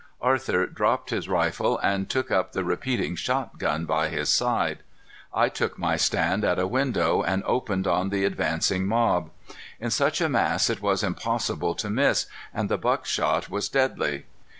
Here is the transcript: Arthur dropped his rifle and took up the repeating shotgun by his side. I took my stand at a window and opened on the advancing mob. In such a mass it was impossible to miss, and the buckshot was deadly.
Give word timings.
Arthur 0.23 0.65
dropped 0.65 1.11
his 1.11 1.29
rifle 1.29 1.77
and 1.77 2.09
took 2.09 2.31
up 2.31 2.53
the 2.53 2.63
repeating 2.63 3.15
shotgun 3.15 3.85
by 3.85 4.09
his 4.09 4.29
side. 4.29 4.79
I 5.31 5.47
took 5.47 5.77
my 5.77 5.95
stand 5.95 6.43
at 6.43 6.57
a 6.57 6.65
window 6.65 7.21
and 7.21 7.43
opened 7.43 7.85
on 7.85 8.09
the 8.09 8.25
advancing 8.25 8.87
mob. 8.87 9.29
In 9.79 9.91
such 9.91 10.19
a 10.19 10.27
mass 10.27 10.71
it 10.71 10.81
was 10.81 11.03
impossible 11.03 11.75
to 11.75 11.89
miss, 11.91 12.25
and 12.51 12.67
the 12.67 12.79
buckshot 12.79 13.51
was 13.51 13.69
deadly. 13.69 14.25